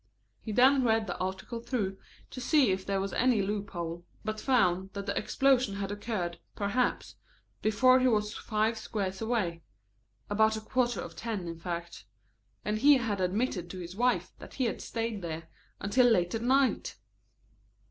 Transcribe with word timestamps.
_He 0.41 0.51
then 0.51 0.83
read 0.83 1.05
the 1.05 1.15
article 1.19 1.59
through 1.59 1.99
to 2.31 2.41
see 2.41 2.71
if 2.71 2.87
there 2.87 2.99
was 2.99 3.13
any 3.13 3.43
loop 3.43 3.69
hole, 3.69 4.03
but 4.25 4.39
found 4.41 4.91
that 4.93 5.05
the 5.05 5.15
explosion 5.15 5.75
had 5.75 5.91
occurred, 5.91 6.39
perhaps, 6.55 7.17
before 7.61 7.99
he 7.99 8.07
was 8.07 8.35
five 8.35 8.79
squares 8.79 9.21
away 9.21 9.61
about 10.27 10.57
a 10.57 10.61
quarter 10.61 11.01
of 11.01 11.15
ten, 11.15 11.47
in 11.47 11.59
fact. 11.59 12.05
And 12.65 12.79
he 12.79 12.97
had 12.97 13.21
admitted 13.21 13.69
to 13.69 13.77
his 13.79 13.95
wife 13.95 14.31
that 14.39 14.55
he 14.55 14.63
had 14.65 14.81
stayed 14.81 15.21
there 15.21 15.47
until 15.79 16.07
late 16.07 16.33
at 16.33 16.41
night! 16.41 16.95